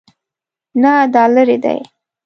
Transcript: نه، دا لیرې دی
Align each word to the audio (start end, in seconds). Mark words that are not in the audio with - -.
نه، 0.81 0.91
دا 1.13 1.23
لیرې 1.33 1.57
دی 1.63 1.77